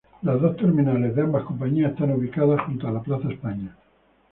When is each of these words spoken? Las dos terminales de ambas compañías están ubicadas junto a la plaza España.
Las 0.23 0.41
dos 0.41 0.57
terminales 0.57 1.15
de 1.15 1.21
ambas 1.21 1.43
compañías 1.43 1.91
están 1.91 2.09
ubicadas 2.09 2.61
junto 2.61 2.87
a 2.87 2.91
la 2.91 3.03
plaza 3.03 3.31
España. 3.31 3.77